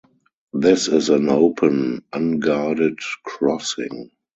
This 0.53 0.87
is 0.87 1.09
an 1.09 1.29
open, 1.29 2.03
unguarded 2.11 2.97
crossing. 3.23 4.09